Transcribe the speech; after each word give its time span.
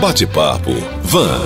Bate-papo 0.00 0.72
Van. 1.04 1.40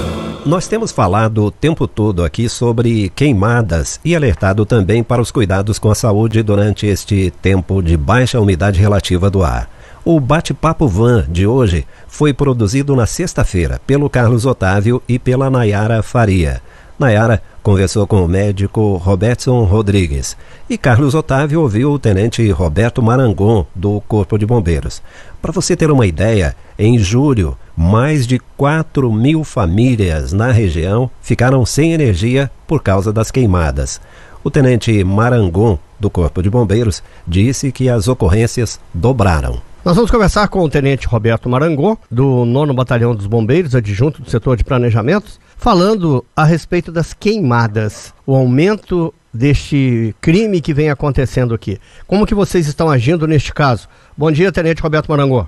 Nós 0.45 0.67
temos 0.67 0.91
falado 0.91 1.45
o 1.45 1.51
tempo 1.53 1.87
todo 1.87 2.25
aqui 2.25 2.49
sobre 2.49 3.09
queimadas 3.11 4.01
e 4.05 4.17
alertado 4.17 4.67
também 4.67 5.05
para 5.05 5.23
os 5.23 5.31
cuidados 5.31 5.79
com 5.79 5.89
a 5.89 5.95
saúde 5.95 6.43
durante 6.43 6.85
este 6.85 7.33
tempo 7.41 7.81
de 7.81 7.97
baixa 7.97 8.41
umidade 8.41 8.81
relativa 8.81 9.31
do 9.31 9.45
ar. 9.45 9.71
O 10.05 10.19
Bate-Papo 10.19 10.89
Van 10.89 11.25
de 11.29 11.47
hoje 11.47 11.87
foi 12.09 12.33
produzido 12.33 12.97
na 12.97 13.07
sexta-feira 13.07 13.81
pelo 13.87 14.11
Carlos 14.11 14.45
Otávio 14.45 15.01
e 15.09 15.17
pela 15.17 15.49
Nayara 15.49 16.03
Faria. 16.03 16.61
Nayara 17.01 17.43
conversou 17.63 18.07
com 18.07 18.23
o 18.23 18.29
médico 18.29 18.97
Robertson 18.97 19.65
Rodrigues 19.65 20.37
e 20.69 20.77
Carlos 20.77 21.15
Otávio 21.15 21.63
ouviu 21.63 21.93
o 21.93 21.99
tenente 21.99 22.47
Roberto 22.51 23.03
Marangon, 23.03 23.65
do 23.75 24.03
Corpo 24.03 24.39
de 24.39 24.45
Bombeiros. 24.45 25.03
Para 25.41 25.51
você 25.51 25.75
ter 25.75 25.91
uma 25.91 26.07
ideia, 26.07 26.55
em 26.79 26.99
julho, 26.99 27.57
mais 27.75 28.27
de 28.27 28.39
4 28.55 29.11
mil 29.11 29.45
famílias 29.45 30.35
na 30.35 30.53
região 30.53 31.11
ficaram 31.23 31.65
sem 31.65 31.95
energia 31.95 32.51
por 32.67 32.83
causa 32.83 33.11
das 33.11 33.31
queimadas. 33.31 33.99
O 34.45 34.51
tenente 34.51 35.03
Marangon, 35.03 35.79
do 35.99 36.11
Corpo 36.11 36.43
de 36.43 36.51
Bombeiros, 36.51 37.03
disse 37.27 37.73
que 37.73 37.89
as 37.89 38.09
ocorrências 38.09 38.79
dobraram. 38.93 39.63
Nós 39.83 39.97
vamos 39.97 40.11
conversar 40.11 40.47
com 40.49 40.61
o 40.61 40.69
Tenente 40.69 41.07
Roberto 41.07 41.49
Marangon, 41.49 41.97
do 42.11 42.45
9 42.45 42.75
Batalhão 42.75 43.15
dos 43.15 43.27
Bombeiros, 43.27 43.75
adjunto 43.75 44.21
do 44.21 44.29
setor 44.31 44.55
de 44.55 44.63
planejamento, 44.63 45.41
falando 45.61 46.25
a 46.35 46.43
respeito 46.43 46.91
das 46.91 47.13
queimadas, 47.13 48.15
o 48.27 48.35
aumento 48.35 49.13
deste 49.33 50.15
crime 50.19 50.59
que 50.59 50.73
vem 50.73 50.91
acontecendo 50.91 51.55
aqui. 51.55 51.79
Como 52.07 52.27
que 52.27 52.35
vocês 52.35 52.67
estão 52.67 52.89
agindo 52.89 53.27
neste 53.27 53.53
caso? 53.53 53.87
Bom 54.17 54.33
dia, 54.33 54.51
Tenente 54.51 54.81
Roberto 54.81 55.09
Marangon. 55.09 55.47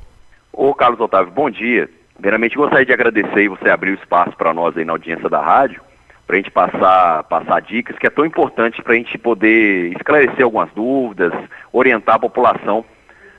Ô, 0.53 0.75
Carlos 0.75 1.01
Otávio, 1.01 1.33
bom 1.33 1.49
dia. 1.49 1.89
Primeiramente, 2.15 2.57
gostaria 2.57 2.85
de 2.85 2.93
agradecer 2.93 3.49
você 3.49 3.71
abrir 3.71 3.93
o 3.93 3.95
espaço 3.95 4.37
para 4.37 4.53
nós 4.53 4.77
aí 4.77 4.85
na 4.85 4.93
audiência 4.93 5.31
da 5.31 5.41
rádio, 5.41 5.81
para 6.27 6.37
a 6.37 6.39
gente 6.39 6.51
passar, 6.51 7.25
passar 7.25 7.63
dicas 7.63 7.99
que 7.99 8.07
é 8.07 8.11
tão 8.11 8.27
importante 8.27 8.83
para 8.83 8.93
a 8.93 8.97
gente 8.97 9.17
poder 9.17 9.97
esclarecer 9.97 10.45
algumas 10.45 10.71
dúvidas, 10.73 11.33
orientar 11.73 12.17
a 12.17 12.21
população 12.21 12.85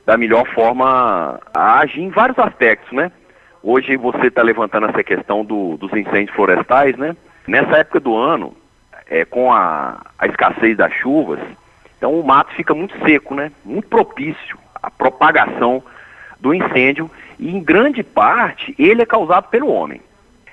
da 0.04 0.18
melhor 0.18 0.44
forma 0.52 1.40
a 1.54 1.78
agir 1.78 2.02
em 2.02 2.10
vários 2.10 2.38
aspectos, 2.38 2.92
né? 2.92 3.12
Hoje 3.66 3.96
você 3.96 4.26
está 4.26 4.42
levantando 4.42 4.88
essa 4.88 5.02
questão 5.02 5.42
do, 5.42 5.78
dos 5.78 5.90
incêndios 5.94 6.36
florestais, 6.36 6.98
né? 6.98 7.16
Nessa 7.48 7.78
época 7.78 7.98
do 7.98 8.14
ano, 8.14 8.54
é, 9.08 9.24
com 9.24 9.50
a, 9.50 10.02
a 10.18 10.26
escassez 10.26 10.76
das 10.76 10.92
chuvas, 10.92 11.40
então 11.96 12.12
o 12.12 12.22
mato 12.22 12.52
fica 12.54 12.74
muito 12.74 12.94
seco, 13.06 13.34
né? 13.34 13.50
Muito 13.64 13.88
propício 13.88 14.58
à 14.82 14.90
propagação 14.90 15.82
do 16.38 16.52
incêndio 16.52 17.10
e 17.38 17.56
em 17.56 17.64
grande 17.64 18.02
parte 18.02 18.74
ele 18.78 19.00
é 19.00 19.06
causado 19.06 19.48
pelo 19.48 19.72
homem. 19.72 20.02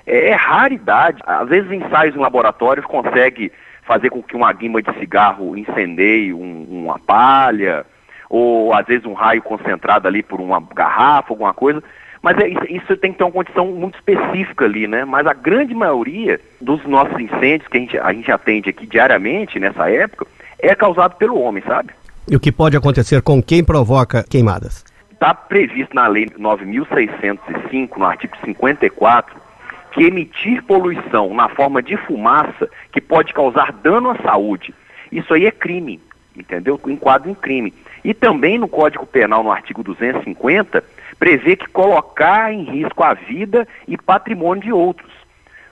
É, 0.06 0.30
é 0.30 0.32
raridade, 0.32 1.20
às 1.26 1.46
vezes 1.46 1.70
ensaios 1.70 2.16
em 2.16 2.18
laboratórios 2.18 2.86
conseguem 2.86 3.50
fazer 3.82 4.08
com 4.08 4.22
que 4.22 4.34
uma 4.34 4.50
guimba 4.54 4.80
de 4.80 4.90
cigarro 4.98 5.54
incendeie 5.54 6.32
um, 6.32 6.66
uma 6.70 6.98
palha, 6.98 7.84
ou 8.30 8.72
às 8.72 8.86
vezes 8.86 9.04
um 9.04 9.12
raio 9.12 9.42
concentrado 9.42 10.08
ali 10.08 10.22
por 10.22 10.40
uma 10.40 10.62
garrafa, 10.74 11.34
alguma 11.34 11.52
coisa. 11.52 11.84
Mas 12.22 12.38
é, 12.38 12.48
isso, 12.48 12.64
isso, 12.68 12.96
tem 12.96 13.10
que 13.12 13.18
ter 13.18 13.24
uma 13.24 13.32
condição 13.32 13.66
muito 13.66 13.96
específica 13.96 14.64
ali, 14.64 14.86
né? 14.86 15.04
Mas 15.04 15.26
a 15.26 15.34
grande 15.34 15.74
maioria 15.74 16.40
dos 16.60 16.84
nossos 16.84 17.18
incêndios 17.18 17.68
que 17.68 17.76
a 17.76 17.80
gente, 17.80 17.98
a 17.98 18.12
gente 18.12 18.30
atende 18.30 18.70
aqui 18.70 18.86
diariamente 18.86 19.58
nessa 19.58 19.90
época 19.90 20.26
é 20.58 20.74
causado 20.74 21.16
pelo 21.16 21.40
homem, 21.40 21.62
sabe? 21.66 21.90
E 22.30 22.36
o 22.36 22.40
que 22.40 22.52
pode 22.52 22.76
acontecer 22.76 23.20
com 23.22 23.42
quem 23.42 23.64
provoca 23.64 24.22
queimadas? 24.22 24.84
Está 25.10 25.34
previsto 25.34 25.94
na 25.94 26.06
Lei 26.06 26.26
9.605, 26.26 27.96
no 27.96 28.04
artigo 28.04 28.36
54, 28.44 29.34
que 29.92 30.04
emitir 30.04 30.62
poluição 30.62 31.34
na 31.34 31.48
forma 31.48 31.82
de 31.82 31.96
fumaça 31.96 32.68
que 32.92 33.00
pode 33.00 33.34
causar 33.34 33.72
dano 33.72 34.10
à 34.10 34.16
saúde, 34.16 34.72
isso 35.10 35.34
aí 35.34 35.44
é 35.44 35.50
crime, 35.50 36.00
entendeu? 36.36 36.80
Enquadro 36.86 37.30
em 37.30 37.34
crime. 37.34 37.74
E 38.02 38.14
também 38.14 38.58
no 38.58 38.66
Código 38.66 39.06
Penal, 39.06 39.44
no 39.44 39.52
artigo 39.52 39.82
250, 39.82 40.82
prevê 41.22 41.54
que 41.54 41.68
colocar 41.68 42.52
em 42.52 42.64
risco 42.64 43.00
a 43.00 43.14
vida 43.14 43.64
e 43.86 43.96
patrimônio 43.96 44.60
de 44.60 44.72
outros. 44.72 45.08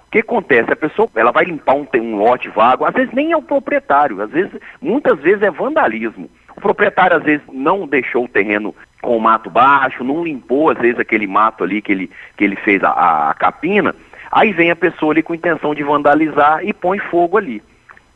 O 0.07 0.11
que 0.13 0.21
acontece? 0.21 0.73
A 0.73 0.77
pessoa 0.77 1.09
ela 1.17 1.33
vai 1.33 1.45
limpar 1.45 1.75
um, 1.75 1.89
um 1.93 2.19
lote 2.19 2.49
vago, 2.49 2.85
às 2.85 2.95
vezes 2.95 3.13
nem 3.13 3.33
é 3.33 3.37
o 3.37 3.43
proprietário, 3.43 4.23
às 4.23 4.31
vezes, 4.31 4.53
muitas 4.81 5.19
vezes 5.19 5.43
é 5.43 5.51
vandalismo. 5.51 6.31
O 6.57 6.61
proprietário 6.61 7.17
às 7.17 7.25
vezes 7.25 7.45
não 7.53 7.85
deixou 7.85 8.27
o 8.27 8.29
terreno 8.29 8.73
com 9.03 9.17
o 9.17 9.21
mato 9.21 9.51
baixo, 9.51 10.05
não 10.05 10.23
limpou 10.23 10.71
às 10.71 10.79
vezes 10.79 11.01
aquele 11.01 11.27
mato 11.27 11.65
ali 11.65 11.83
que 11.83 11.91
ele, 11.91 12.11
que 12.37 12.45
ele 12.45 12.55
fez 12.55 12.85
a, 12.85 13.31
a 13.31 13.35
capina, 13.35 13.93
aí 14.31 14.53
vem 14.53 14.71
a 14.71 14.77
pessoa 14.77 15.13
ali 15.13 15.21
com 15.21 15.35
intenção 15.35 15.75
de 15.75 15.83
vandalizar 15.83 16.65
e 16.65 16.73
põe 16.73 17.01
fogo 17.01 17.37
ali, 17.37 17.61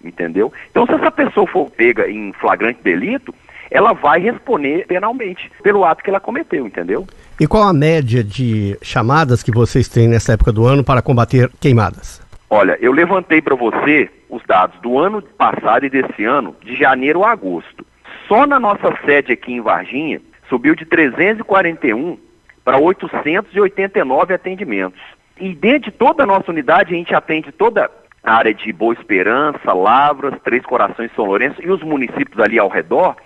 entendeu? 0.04 0.52
Então 0.70 0.86
se 0.86 0.92
essa 0.92 1.10
pessoa 1.10 1.48
for 1.48 1.68
pega 1.68 2.08
em 2.08 2.32
flagrante 2.34 2.80
delito, 2.80 3.34
ela 3.74 3.92
vai 3.92 4.20
responder 4.20 4.86
penalmente 4.86 5.50
pelo 5.64 5.84
ato 5.84 6.04
que 6.04 6.10
ela 6.10 6.20
cometeu, 6.20 6.64
entendeu? 6.64 7.04
E 7.40 7.48
qual 7.48 7.64
a 7.64 7.72
média 7.72 8.22
de 8.22 8.78
chamadas 8.80 9.42
que 9.42 9.50
vocês 9.50 9.88
têm 9.88 10.06
nessa 10.06 10.34
época 10.34 10.52
do 10.52 10.64
ano 10.66 10.84
para 10.84 11.02
combater 11.02 11.50
queimadas? 11.60 12.22
Olha, 12.48 12.78
eu 12.80 12.92
levantei 12.92 13.42
para 13.42 13.56
você 13.56 14.08
os 14.30 14.40
dados 14.46 14.78
do 14.80 14.96
ano 15.00 15.20
passado 15.20 15.84
e 15.84 15.90
desse 15.90 16.24
ano, 16.24 16.54
de 16.64 16.76
janeiro 16.76 17.24
a 17.24 17.32
agosto. 17.32 17.84
Só 18.28 18.46
na 18.46 18.60
nossa 18.60 18.96
sede 19.04 19.32
aqui 19.32 19.52
em 19.52 19.60
Varginha, 19.60 20.20
subiu 20.48 20.76
de 20.76 20.84
341 20.84 22.16
para 22.64 22.78
889 22.78 24.32
atendimentos. 24.32 25.00
E 25.40 25.52
dentro 25.56 25.90
de 25.90 25.96
toda 25.96 26.22
a 26.22 26.26
nossa 26.26 26.52
unidade, 26.52 26.94
a 26.94 26.96
gente 26.96 27.12
atende 27.16 27.50
toda 27.50 27.90
a 28.22 28.32
área 28.32 28.54
de 28.54 28.72
Boa 28.72 28.94
Esperança, 28.94 29.72
Lavras, 29.72 30.34
Três 30.44 30.64
Corações 30.64 31.10
São 31.16 31.24
Lourenço 31.24 31.60
e 31.60 31.68
os 31.68 31.82
municípios 31.82 32.38
ali 32.38 32.60
ao 32.60 32.68
redor, 32.68 33.16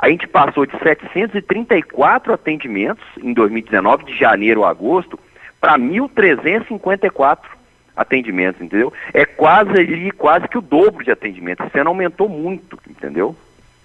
a 0.00 0.08
gente 0.08 0.26
passou 0.26 0.64
de 0.64 0.72
734 0.78 2.32
atendimentos 2.32 3.04
em 3.22 3.34
2019, 3.34 4.04
de 4.04 4.18
janeiro 4.18 4.64
a 4.64 4.70
agosto, 4.70 5.18
para 5.60 5.78
1.354 5.78 7.38
atendimentos, 7.94 8.62
entendeu? 8.62 8.90
É 9.12 9.26
quase 9.26 9.72
ali, 9.72 10.10
quase 10.12 10.48
que 10.48 10.56
o 10.56 10.62
dobro 10.62 11.04
de 11.04 11.10
atendimentos. 11.10 11.66
Esse 11.66 11.78
ano 11.78 11.90
aumentou 11.90 12.30
muito, 12.30 12.78
entendeu? 12.88 13.36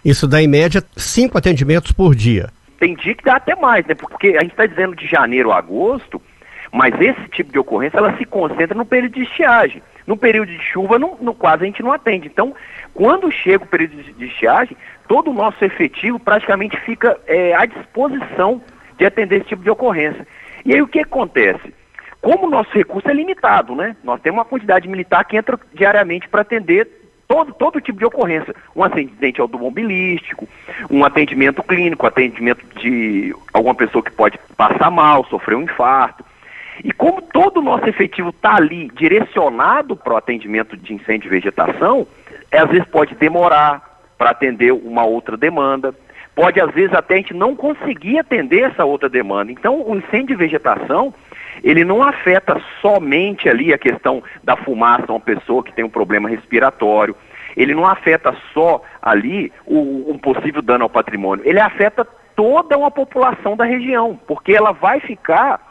Isso 0.06 0.26
dá 0.26 0.42
em 0.42 0.48
média 0.48 0.82
cinco 0.96 1.38
atendimentos 1.38 1.92
por 1.92 2.16
dia. 2.16 2.50
Tem 2.80 2.96
dia 2.96 3.14
que 3.14 3.26
dá 3.26 3.36
até 3.36 3.54
mais, 3.54 3.86
né? 3.86 3.94
Porque 3.94 4.38
a 4.38 4.42
gente 4.42 4.52
está 4.52 4.66
dizendo 4.66 4.96
de 4.96 5.06
janeiro 5.06 5.52
a 5.52 5.58
agosto, 5.58 6.22
mas 6.72 6.94
esse 7.02 7.28
tipo 7.28 7.52
de 7.52 7.60
ocorrência 7.60 7.98
ela 7.98 8.16
se 8.16 8.24
concentra 8.24 8.78
no 8.78 8.86
período 8.86 9.16
de 9.16 9.24
estiagem. 9.24 9.84
No 10.06 10.16
período 10.16 10.52
de 10.52 10.60
chuva, 10.60 11.00
no, 11.00 11.34
quase 11.34 11.64
a 11.64 11.66
gente 11.66 11.82
não 11.82 11.92
atende. 11.92 12.28
Então, 12.28 12.54
quando 12.94 13.32
chega 13.32 13.64
o 13.64 13.68
período 13.68 13.96
de, 14.04 14.14
de 14.14 14.26
estiagem, 14.26 14.78
todo 15.08 15.32
o 15.32 15.34
nosso 15.34 15.64
efetivo 15.64 16.20
praticamente 16.20 16.80
fica 16.82 17.18
é, 17.26 17.56
à 17.56 17.66
disposição 17.66 18.62
de 18.98 19.06
atender 19.06 19.38
esse 19.38 19.50
tipo 19.50 19.64
de 19.64 19.70
ocorrência. 19.70 20.26
E 20.64 20.74
aí 20.74 20.82
o 20.82 20.88
que 20.88 21.00
acontece? 21.00 21.74
Como 22.22 22.48
o 22.48 22.50
nosso 22.50 22.72
recurso 22.72 23.10
é 23.10 23.14
limitado, 23.14 23.76
né? 23.76 23.96
Nós 24.04 24.20
temos 24.22 24.40
uma 24.40 24.46
quantidade 24.46 24.88
militar 24.88 25.24
que 25.26 25.38
entra 25.38 25.60
diariamente 25.74 26.28
para 26.28 26.42
atender 26.42 26.90
todo, 27.28 27.54
todo 27.54 27.82
tipo 27.82 28.00
de 28.00 28.06
ocorrência. 28.06 28.56
Um 28.76 28.84
acidente 28.84 29.42
automobilístico, 29.42 30.48
um 30.90 31.04
atendimento 31.04 31.62
clínico, 31.62 32.08
atendimento 32.08 32.66
de 32.80 33.36
alguma 33.54 33.76
pessoa 33.76 34.04
que 34.04 34.12
pode 34.12 34.40
passar 34.58 34.90
mal, 34.90 35.26
sofrer 35.26 35.56
um 35.56 35.64
infarto. 35.64 36.26
E 36.84 36.92
como 36.92 37.22
todo 37.22 37.58
o 37.58 37.64
nosso 37.64 37.88
efetivo 37.88 38.30
está 38.30 38.56
ali 38.56 38.90
direcionado 38.96 39.96
para 39.96 40.14
o 40.14 40.18
atendimento 40.18 40.76
de 40.76 40.94
incêndio 40.94 41.28
e 41.28 41.30
vegetação, 41.30 42.08
às 42.52 42.70
vezes 42.70 42.88
pode 42.88 43.16
demorar, 43.16 43.96
para 44.18 44.32
atender 44.32 44.72
uma 44.72 45.04
outra 45.04 45.38
demanda. 45.38 45.94
Pode, 46.36 46.60
às 46.60 46.72
vezes, 46.74 46.94
até 46.94 47.16
a 47.16 47.18
gente 47.18 47.34
não 47.34 47.56
conseguir 47.56 48.20
atender 48.20 48.64
essa 48.64 48.84
outra 48.84 49.08
demanda. 49.08 49.52
Então, 49.52 49.82
o 49.82 49.96
incêndio 49.96 50.28
de 50.28 50.36
vegetação, 50.36 51.14
ele 51.64 51.86
não 51.86 52.04
afeta 52.04 52.62
somente 52.82 53.48
ali 53.48 53.74
a 53.74 53.78
questão 53.78 54.22
da 54.44 54.56
fumaça, 54.58 55.12
uma 55.12 55.20
pessoa 55.20 55.64
que 55.64 55.74
tem 55.74 55.86
um 55.86 55.90
problema 55.90 56.28
respiratório. 56.28 57.16
Ele 57.56 57.74
não 57.74 57.86
afeta 57.86 58.36
só 58.54 58.82
ali 59.02 59.52
o, 59.66 60.12
um 60.12 60.18
possível 60.18 60.62
dano 60.62 60.84
ao 60.84 60.90
patrimônio. 60.90 61.46
Ele 61.48 61.60
afeta 61.60 62.06
toda 62.36 62.78
uma 62.78 62.92
população 62.92 63.56
da 63.56 63.64
região, 63.64 64.20
porque 64.28 64.54
ela 64.54 64.74
vai 64.74 65.00
ficar 65.00 65.65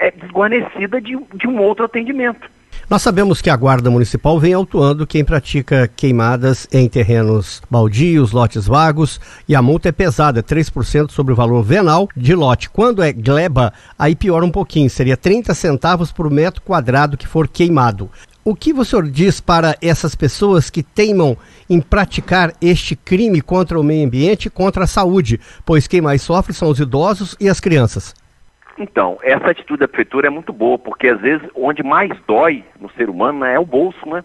é, 0.00 0.10
desguarnecida 0.10 1.00
de, 1.00 1.16
de 1.34 1.48
um 1.48 1.60
outro 1.60 1.84
atendimento. 1.84 2.48
Nós 2.88 3.02
sabemos 3.02 3.42
que 3.42 3.50
a 3.50 3.56
Guarda 3.56 3.90
Municipal 3.90 4.38
vem 4.38 4.52
autuando 4.52 5.08
quem 5.08 5.24
pratica 5.24 5.88
queimadas 5.88 6.68
em 6.70 6.88
terrenos 6.88 7.60
baldios, 7.68 8.30
lotes 8.30 8.66
vagos, 8.66 9.20
e 9.48 9.56
a 9.56 9.62
multa 9.62 9.88
é 9.88 9.92
pesada, 9.92 10.40
3% 10.40 11.10
sobre 11.10 11.32
o 11.32 11.36
valor 11.36 11.64
venal 11.64 12.08
de 12.16 12.32
lote. 12.32 12.70
Quando 12.70 13.02
é 13.02 13.12
gleba, 13.12 13.72
aí 13.98 14.14
piora 14.14 14.44
um 14.44 14.52
pouquinho, 14.52 14.88
seria 14.88 15.16
30 15.16 15.52
centavos 15.52 16.12
por 16.12 16.30
metro 16.30 16.62
quadrado 16.62 17.16
que 17.16 17.26
for 17.26 17.48
queimado. 17.48 18.08
O 18.44 18.54
que 18.54 18.72
senhor 18.84 19.10
diz 19.10 19.40
para 19.40 19.76
essas 19.82 20.14
pessoas 20.14 20.70
que 20.70 20.80
teimam 20.80 21.36
em 21.68 21.80
praticar 21.80 22.52
este 22.60 22.94
crime 22.94 23.40
contra 23.40 23.80
o 23.80 23.82
meio 23.82 24.06
ambiente 24.06 24.46
e 24.46 24.50
contra 24.50 24.84
a 24.84 24.86
saúde? 24.86 25.40
Pois 25.64 25.88
quem 25.88 26.00
mais 26.00 26.22
sofre 26.22 26.54
são 26.54 26.68
os 26.68 26.78
idosos 26.78 27.34
e 27.40 27.48
as 27.48 27.58
crianças. 27.58 28.14
Então, 28.78 29.18
essa 29.22 29.50
atitude 29.50 29.80
da 29.80 29.88
prefeitura 29.88 30.26
é 30.26 30.30
muito 30.30 30.52
boa, 30.52 30.78
porque 30.78 31.08
às 31.08 31.20
vezes 31.20 31.48
onde 31.54 31.82
mais 31.82 32.10
dói 32.26 32.64
no 32.78 32.90
ser 32.90 33.08
humano 33.08 33.40
né, 33.40 33.54
é 33.54 33.58
o 33.58 33.64
bolso, 33.64 34.06
né? 34.08 34.22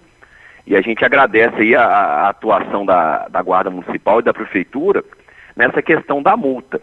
E 0.68 0.75
a 0.75 0.81
gente 0.81 1.03
agradece 1.03 1.56
aí 1.56 1.75
a, 1.75 1.83
a 1.83 2.30
atuação 2.30 2.86
da, 2.86 3.27
da 3.30 3.42
Guarda 3.42 3.69
Municipal 3.69 4.19
e 4.19 4.24
da 4.24 4.33
Prefeitura 4.33 5.03
nessa 5.56 5.81
questão 5.81 6.21
da 6.21 6.36
multa. 6.38 6.81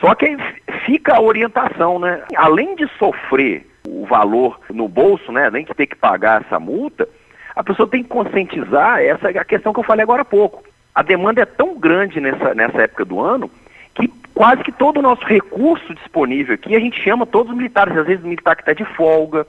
Só 0.00 0.14
que 0.14 0.36
fica 0.84 1.14
a 1.14 1.20
orientação, 1.20 1.98
né? 1.98 2.22
Além 2.36 2.74
de 2.76 2.86
sofrer 2.98 3.66
o 3.86 4.04
valor 4.04 4.60
no 4.70 4.88
bolso, 4.88 5.32
né? 5.32 5.46
Além 5.46 5.64
de 5.64 5.74
ter 5.74 5.86
que 5.86 5.96
pagar 5.96 6.42
essa 6.42 6.58
multa, 6.58 7.08
a 7.54 7.64
pessoa 7.64 7.88
tem 7.88 8.02
que 8.02 8.08
conscientizar 8.08 9.00
essa 9.00 9.30
é 9.30 9.38
a 9.38 9.44
questão 9.44 9.72
que 9.72 9.80
eu 9.80 9.84
falei 9.84 10.02
agora 10.02 10.22
há 10.22 10.26
pouco. 10.26 10.62
A 10.94 11.02
demanda 11.02 11.40
é 11.40 11.46
tão 11.46 11.78
grande 11.78 12.20
nessa, 12.20 12.54
nessa 12.54 12.82
época 12.82 13.04
do 13.04 13.20
ano 13.20 13.50
que 13.96 14.08
quase 14.34 14.62
que 14.62 14.70
todo 14.70 14.98
o 14.98 15.02
nosso 15.02 15.24
recurso 15.24 15.94
disponível 15.94 16.54
aqui, 16.54 16.76
a 16.76 16.80
gente 16.80 17.02
chama 17.02 17.26
todos 17.26 17.50
os 17.50 17.56
militares, 17.56 17.96
às 17.96 18.06
vezes 18.06 18.24
o 18.24 18.28
militar 18.28 18.54
que 18.54 18.62
está 18.62 18.72
de 18.72 18.84
folga, 18.94 19.46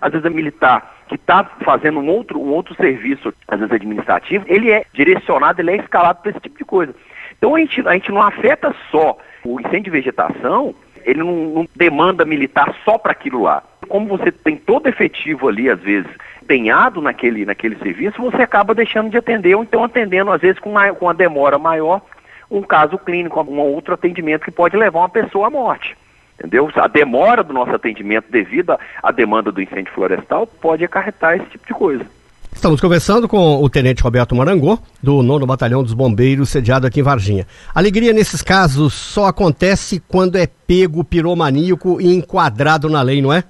às 0.00 0.12
vezes 0.12 0.26
o 0.26 0.34
militar 0.34 0.96
que 1.08 1.16
está 1.16 1.44
fazendo 1.64 1.98
um 1.98 2.08
outro, 2.08 2.38
um 2.38 2.50
outro 2.50 2.74
serviço, 2.76 3.34
às 3.48 3.58
vezes 3.58 3.74
administrativo, 3.74 4.44
ele 4.46 4.70
é 4.70 4.84
direcionado, 4.92 5.60
ele 5.60 5.72
é 5.72 5.76
escalado 5.76 6.20
para 6.22 6.30
esse 6.30 6.40
tipo 6.40 6.58
de 6.58 6.64
coisa. 6.64 6.94
Então 7.36 7.54
a 7.54 7.58
gente, 7.58 7.86
a 7.86 7.92
gente 7.94 8.12
não 8.12 8.22
afeta 8.22 8.74
só 8.90 9.16
o 9.44 9.60
incêndio 9.60 9.84
de 9.84 9.90
vegetação, 9.90 10.74
ele 11.04 11.20
não, 11.20 11.32
não 11.32 11.68
demanda 11.74 12.24
militar 12.24 12.74
só 12.84 12.98
para 12.98 13.12
aquilo 13.12 13.42
lá. 13.42 13.62
Como 13.88 14.06
você 14.06 14.30
tem 14.30 14.56
todo 14.56 14.86
efetivo 14.86 15.48
ali, 15.48 15.70
às 15.70 15.80
vezes, 15.80 16.10
empenhado 16.42 17.00
naquele, 17.00 17.46
naquele 17.46 17.76
serviço, 17.76 18.20
você 18.20 18.42
acaba 18.42 18.74
deixando 18.74 19.10
de 19.10 19.16
atender, 19.16 19.54
ou 19.54 19.62
então 19.62 19.82
atendendo, 19.82 20.30
às 20.30 20.40
vezes, 20.40 20.58
com 20.58 20.70
uma, 20.70 20.92
com 20.92 21.06
uma 21.06 21.14
demora 21.14 21.58
maior, 21.58 22.02
um 22.50 22.62
caso 22.62 22.98
clínico, 22.98 23.40
um 23.42 23.60
outro 23.60 23.94
atendimento 23.94 24.44
que 24.44 24.50
pode 24.50 24.76
levar 24.76 25.00
uma 25.00 25.08
pessoa 25.08 25.48
à 25.48 25.50
morte. 25.50 25.96
Entendeu? 26.38 26.70
A 26.76 26.86
demora 26.86 27.42
do 27.42 27.52
nosso 27.52 27.74
atendimento 27.74 28.30
devido 28.30 28.78
à 29.02 29.10
demanda 29.10 29.50
do 29.50 29.60
incêndio 29.60 29.92
florestal 29.92 30.46
pode 30.46 30.84
acarretar 30.84 31.36
esse 31.36 31.46
tipo 31.50 31.66
de 31.66 31.74
coisa. 31.74 32.04
Estamos 32.52 32.80
conversando 32.80 33.28
com 33.28 33.62
o 33.62 33.68
Tenente 33.68 34.02
Roberto 34.02 34.34
Marangô, 34.34 34.78
do 35.02 35.22
9 35.22 35.46
Batalhão 35.46 35.82
dos 35.82 35.94
Bombeiros, 35.94 36.48
sediado 36.48 36.86
aqui 36.86 37.00
em 37.00 37.04
Varginha. 37.04 37.46
Alegria 37.74 38.12
nesses 38.12 38.42
casos 38.42 38.94
só 38.94 39.26
acontece 39.26 40.00
quando 40.08 40.36
é 40.36 40.46
pego 40.46 41.04
piromaníaco 41.04 42.00
e 42.00 42.14
enquadrado 42.14 42.88
na 42.88 43.02
lei, 43.02 43.20
não 43.20 43.32
é? 43.32 43.44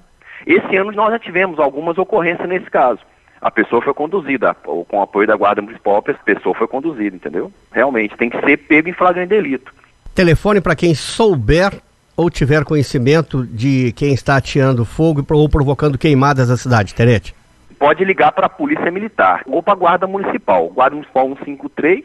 Esse 0.45 0.75
ano 0.75 0.91
nós 0.91 1.11
já 1.11 1.19
tivemos 1.19 1.59
algumas 1.59 1.97
ocorrências 1.97 2.47
nesse 2.47 2.69
caso. 2.69 2.99
A 3.41 3.49
pessoa 3.49 3.81
foi 3.81 3.93
conduzida, 3.93 4.53
com 4.53 4.85
o 4.91 5.01
apoio 5.01 5.27
da 5.27 5.35
Guarda 5.35 5.61
Municipal, 5.61 5.97
a 5.97 6.01
pessoa 6.01 6.55
foi 6.55 6.67
conduzida, 6.67 7.15
entendeu? 7.15 7.51
Realmente, 7.71 8.17
tem 8.17 8.29
que 8.29 8.39
ser 8.41 8.57
pego 8.57 8.89
em 8.89 8.93
flagrante 8.93 9.29
delito. 9.29 9.73
Telefone 10.13 10.59
para 10.59 10.75
quem 10.75 10.93
souber 10.93 11.71
ou 12.17 12.29
tiver 12.29 12.65
conhecimento 12.65 13.47
de 13.47 13.93
quem 13.93 14.13
está 14.13 14.35
ateando 14.35 14.83
fogo 14.83 15.25
ou 15.29 15.47
provocando 15.47 15.97
queimadas 15.97 16.49
na 16.49 16.57
cidade, 16.57 16.93
Tenente? 16.93 17.33
Pode 17.77 18.03
ligar 18.03 18.33
para 18.33 18.47
a 18.47 18.49
Polícia 18.49 18.91
Militar 18.91 19.41
ou 19.45 19.63
para 19.63 19.71
a 19.71 19.77
Guarda 19.77 20.05
Municipal. 20.05 20.67
Guarda 20.67 20.97
Municipal 20.97 21.27
153 21.27 22.03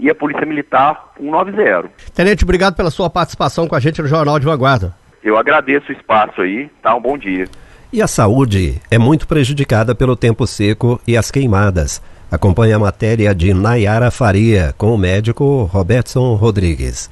e 0.00 0.10
a 0.10 0.14
Polícia 0.16 0.44
Militar 0.44 1.12
190. 1.16 1.88
Tenente, 2.12 2.42
obrigado 2.42 2.74
pela 2.74 2.90
sua 2.90 3.08
participação 3.08 3.68
com 3.68 3.76
a 3.76 3.80
gente 3.80 4.02
no 4.02 4.08
Jornal 4.08 4.40
de 4.40 4.46
Vanguarda. 4.46 4.92
Eu 5.22 5.36
agradeço 5.36 5.90
o 5.90 5.94
espaço 5.94 6.40
aí, 6.40 6.68
tá? 6.82 6.92
Um 6.96 7.00
bom 7.00 7.16
dia. 7.16 7.46
E 7.92 8.00
a 8.00 8.06
saúde 8.06 8.80
é 8.88 8.98
muito 8.98 9.26
prejudicada 9.26 9.96
pelo 9.96 10.14
tempo 10.14 10.46
seco 10.46 11.00
e 11.04 11.16
as 11.16 11.28
queimadas. 11.28 12.00
Acompanhe 12.30 12.72
a 12.72 12.78
matéria 12.78 13.34
de 13.34 13.52
Nayara 13.52 14.12
Faria 14.12 14.72
com 14.78 14.94
o 14.94 14.98
médico 14.98 15.64
Robertson 15.72 16.36
Rodrigues. 16.36 17.10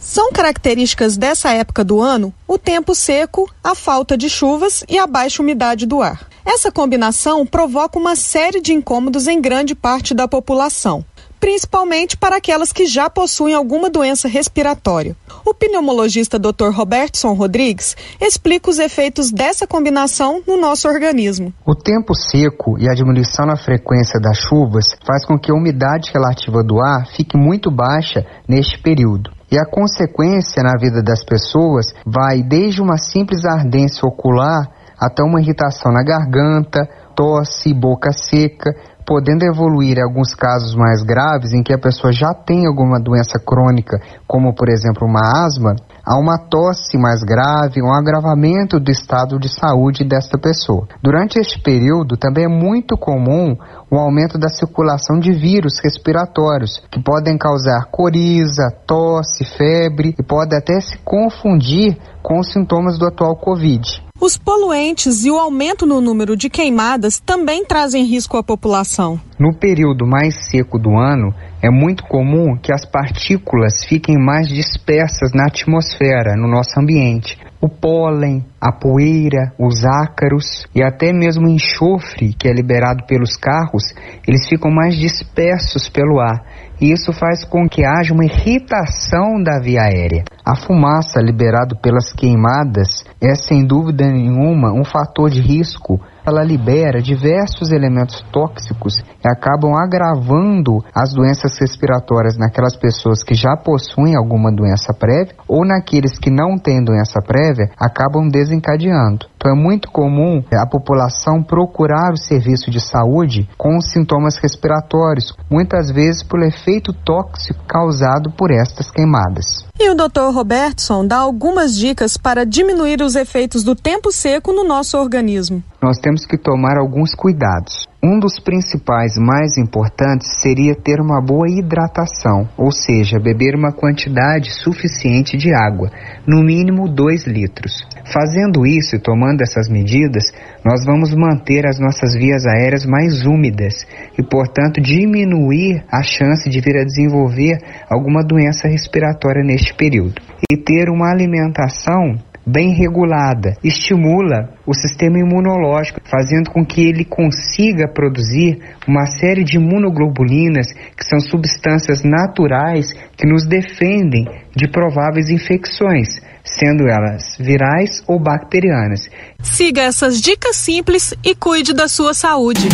São 0.00 0.32
características 0.32 1.16
dessa 1.16 1.52
época 1.52 1.84
do 1.84 2.00
ano 2.00 2.34
o 2.46 2.58
tempo 2.58 2.92
seco, 2.92 3.48
a 3.62 3.76
falta 3.76 4.16
de 4.16 4.28
chuvas 4.28 4.82
e 4.88 4.98
a 4.98 5.06
baixa 5.06 5.40
umidade 5.40 5.86
do 5.86 6.02
ar. 6.02 6.28
Essa 6.44 6.72
combinação 6.72 7.46
provoca 7.46 7.96
uma 7.96 8.16
série 8.16 8.60
de 8.60 8.72
incômodos 8.72 9.28
em 9.28 9.40
grande 9.40 9.76
parte 9.76 10.12
da 10.12 10.26
população, 10.26 11.04
principalmente 11.46 12.16
para 12.16 12.38
aquelas 12.38 12.72
que 12.72 12.86
já 12.86 13.08
possuem 13.08 13.54
alguma 13.54 13.88
doença 13.88 14.26
respiratória. 14.26 15.14
O 15.44 15.54
pneumologista 15.54 16.40
Dr. 16.40 16.70
Robertson 16.74 17.34
Rodrigues 17.34 17.96
explica 18.20 18.68
os 18.68 18.80
efeitos 18.80 19.30
dessa 19.30 19.64
combinação 19.64 20.42
no 20.44 20.60
nosso 20.60 20.88
organismo. 20.88 21.54
O 21.64 21.72
tempo 21.72 22.16
seco 22.16 22.76
e 22.80 22.90
a 22.90 22.94
diminuição 22.94 23.46
na 23.46 23.56
frequência 23.56 24.18
das 24.18 24.38
chuvas 24.38 24.86
faz 25.06 25.24
com 25.24 25.38
que 25.38 25.52
a 25.52 25.54
umidade 25.54 26.10
relativa 26.12 26.64
do 26.64 26.80
ar 26.80 27.06
fique 27.16 27.38
muito 27.38 27.70
baixa 27.70 28.26
neste 28.48 28.82
período. 28.82 29.30
E 29.48 29.56
a 29.56 29.64
consequência 29.64 30.64
na 30.64 30.72
vida 30.76 31.00
das 31.00 31.24
pessoas 31.24 31.86
vai 32.04 32.42
desde 32.42 32.82
uma 32.82 32.98
simples 32.98 33.44
ardência 33.44 34.00
ocular 34.02 34.66
até 34.98 35.22
uma 35.22 35.40
irritação 35.40 35.92
na 35.92 36.02
garganta, 36.02 36.88
tosse, 37.14 37.72
boca 37.72 38.12
seca, 38.12 38.74
podendo 39.06 39.44
evoluir 39.44 39.98
em 39.98 40.02
alguns 40.02 40.34
casos 40.34 40.74
mais 40.74 41.02
graves 41.02 41.52
em 41.52 41.62
que 41.62 41.72
a 41.72 41.78
pessoa 41.78 42.12
já 42.12 42.34
tem 42.34 42.66
alguma 42.66 42.98
doença 42.98 43.38
crônica, 43.38 43.98
como 44.26 44.52
por 44.52 44.68
exemplo 44.68 45.06
uma 45.06 45.46
asma, 45.46 45.76
a 46.04 46.18
uma 46.18 46.36
tosse 46.38 46.98
mais 46.98 47.22
grave, 47.22 47.80
um 47.80 47.92
agravamento 47.92 48.80
do 48.80 48.90
estado 48.90 49.38
de 49.38 49.48
saúde 49.48 50.04
desta 50.04 50.36
pessoa. 50.36 50.88
Durante 51.00 51.38
este 51.38 51.60
período 51.62 52.16
também 52.16 52.44
é 52.44 52.48
muito 52.48 52.96
comum 52.96 53.56
o 53.90 53.96
aumento 53.96 54.36
da 54.38 54.48
circulação 54.48 55.20
de 55.20 55.32
vírus 55.32 55.78
respiratórios, 55.82 56.82
que 56.90 57.00
podem 57.00 57.38
causar 57.38 57.86
coriza, 57.90 58.72
tosse, 58.86 59.44
febre 59.56 60.14
e 60.18 60.22
pode 60.22 60.54
até 60.56 60.80
se 60.80 60.98
confundir 60.98 61.96
com 62.22 62.40
os 62.40 62.52
sintomas 62.52 62.98
do 62.98 63.06
atual 63.06 63.36
Covid. 63.36 64.05
Os 64.18 64.38
poluentes 64.38 65.26
e 65.26 65.30
o 65.30 65.36
aumento 65.36 65.84
no 65.84 66.00
número 66.00 66.36
de 66.36 66.48
queimadas 66.48 67.20
também 67.20 67.66
trazem 67.66 68.02
risco 68.04 68.38
à 68.38 68.42
população. 68.42 69.20
No 69.38 69.54
período 69.54 70.06
mais 70.06 70.48
seco 70.50 70.78
do 70.78 70.96
ano, 70.96 71.34
é 71.62 71.68
muito 71.68 72.02
comum 72.04 72.56
que 72.56 72.72
as 72.72 72.86
partículas 72.86 73.84
fiquem 73.84 74.16
mais 74.18 74.48
dispersas 74.48 75.32
na 75.34 75.44
atmosfera, 75.44 76.34
no 76.34 76.48
nosso 76.48 76.80
ambiente. 76.80 77.38
O 77.60 77.68
pólen, 77.68 78.42
a 78.58 78.72
poeira, 78.72 79.52
os 79.58 79.84
ácaros 79.84 80.66
e 80.74 80.82
até 80.82 81.12
mesmo 81.12 81.46
o 81.46 81.50
enxofre 81.50 82.32
que 82.32 82.48
é 82.48 82.52
liberado 82.52 83.04
pelos 83.06 83.36
carros, 83.36 83.82
eles 84.26 84.48
ficam 84.48 84.70
mais 84.70 84.96
dispersos 84.96 85.90
pelo 85.90 86.20
ar 86.20 86.42
e 86.80 86.90
isso 86.90 87.12
faz 87.12 87.44
com 87.44 87.68
que 87.68 87.84
haja 87.84 88.14
uma 88.14 88.24
irritação 88.24 89.42
da 89.42 89.60
via 89.60 89.82
aérea. 89.82 90.24
A 90.48 90.54
fumaça 90.54 91.20
liberada 91.20 91.74
pelas 91.74 92.12
queimadas 92.12 93.02
é 93.20 93.34
sem 93.34 93.66
dúvida 93.66 94.06
nenhuma 94.06 94.72
um 94.72 94.84
fator 94.84 95.28
de 95.28 95.40
risco 95.40 96.00
ela 96.26 96.42
libera 96.42 97.00
diversos 97.00 97.70
elementos 97.70 98.20
tóxicos 98.32 98.98
e 98.98 99.28
acabam 99.28 99.72
agravando 99.76 100.84
as 100.92 101.14
doenças 101.14 101.56
respiratórias 101.58 102.36
naquelas 102.36 102.76
pessoas 102.76 103.22
que 103.22 103.34
já 103.34 103.56
possuem 103.56 104.16
alguma 104.16 104.50
doença 104.50 104.92
prévia 104.92 105.34
ou 105.46 105.64
naqueles 105.64 106.18
que 106.18 106.30
não 106.30 106.58
têm 106.58 106.82
doença 106.84 107.20
prévia, 107.24 107.70
acabam 107.78 108.28
desencadeando. 108.28 109.26
Então 109.36 109.52
é 109.52 109.54
muito 109.54 109.90
comum 109.92 110.42
a 110.52 110.66
população 110.66 111.40
procurar 111.42 112.12
o 112.12 112.16
serviço 112.16 112.70
de 112.70 112.80
saúde 112.80 113.48
com 113.56 113.80
sintomas 113.80 114.36
respiratórios, 114.42 115.32
muitas 115.48 115.92
vezes 115.92 116.24
por 116.24 116.42
efeito 116.42 116.92
tóxico 116.92 117.64
causado 117.68 118.32
por 118.32 118.50
estas 118.50 118.90
queimadas. 118.90 119.64
E 119.78 119.90
o 119.90 119.94
Dr. 119.94 120.34
Robertson 120.34 121.06
dá 121.06 121.18
algumas 121.18 121.76
dicas 121.76 122.16
para 122.16 122.44
diminuir 122.44 123.02
os 123.02 123.14
efeitos 123.14 123.62
do 123.62 123.76
tempo 123.76 124.10
seco 124.10 124.52
no 124.52 124.64
nosso 124.64 124.98
organismo. 124.98 125.62
Nós 125.86 126.00
temos 126.00 126.26
que 126.26 126.36
tomar 126.36 126.76
alguns 126.78 127.14
cuidados. 127.14 127.86
Um 128.02 128.18
dos 128.18 128.40
principais 128.40 129.16
mais 129.16 129.56
importantes 129.56 130.40
seria 130.42 130.74
ter 130.74 131.00
uma 131.00 131.20
boa 131.20 131.48
hidratação, 131.48 132.48
ou 132.58 132.72
seja, 132.72 133.20
beber 133.20 133.54
uma 133.54 133.70
quantidade 133.70 134.50
suficiente 134.50 135.36
de 135.36 135.54
água, 135.54 135.88
no 136.26 136.42
mínimo 136.42 136.88
2 136.88 137.28
litros. 137.28 137.86
Fazendo 138.12 138.66
isso 138.66 138.96
e 138.96 139.00
tomando 139.00 139.42
essas 139.42 139.68
medidas, 139.68 140.24
nós 140.64 140.84
vamos 140.84 141.14
manter 141.14 141.64
as 141.64 141.78
nossas 141.78 142.14
vias 142.14 142.44
aéreas 142.46 142.84
mais 142.84 143.24
úmidas 143.24 143.86
e, 144.18 144.24
portanto, 144.24 144.80
diminuir 144.80 145.84
a 145.88 146.02
chance 146.02 146.50
de 146.50 146.60
vir 146.60 146.78
a 146.78 146.84
desenvolver 146.84 147.58
alguma 147.88 148.24
doença 148.24 148.66
respiratória 148.66 149.44
neste 149.44 149.72
período. 149.74 150.20
E 150.50 150.56
ter 150.56 150.88
uma 150.90 151.10
alimentação 151.10 152.16
bem 152.46 152.72
regulada 152.72 153.54
estimula 153.64 154.50
o 154.64 154.72
sistema 154.72 155.18
imunológico, 155.18 156.00
fazendo 156.04 156.50
com 156.50 156.64
que 156.64 156.80
ele 156.80 157.04
consiga 157.04 157.88
produzir 157.88 158.60
uma 158.86 159.06
série 159.06 159.42
de 159.42 159.56
imunoglobulinas, 159.56 160.68
que 160.96 161.04
são 161.04 161.18
substâncias 161.18 162.02
naturais 162.04 162.92
que 163.16 163.26
nos 163.26 163.46
defendem 163.46 164.24
de 164.54 164.68
prováveis 164.68 165.28
infecções, 165.28 166.20
sendo 166.44 166.88
elas 166.88 167.36
virais 167.38 168.02
ou 168.06 168.20
bacterianas. 168.20 169.08
Siga 169.42 169.82
essas 169.82 170.20
dicas 170.20 170.56
simples 170.56 171.12
e 171.24 171.34
cuide 171.34 171.72
da 171.72 171.88
sua 171.88 172.14
saúde. 172.14 172.68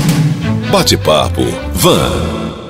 Bate-papo 0.70 1.42
Van. 1.74 2.61